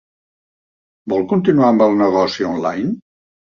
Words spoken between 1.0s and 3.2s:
Vol continuar amb el negoci online?